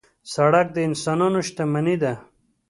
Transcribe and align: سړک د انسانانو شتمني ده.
سړک 0.33 0.67
د 0.75 0.77
انسانانو 0.89 1.39
شتمني 1.47 1.95
ده. 2.03 2.13